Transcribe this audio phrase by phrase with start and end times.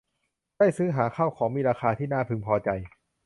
[0.57, 2.69] ได้ซื้อหาข้าวของมีราคาที่น่าพึงพอใจ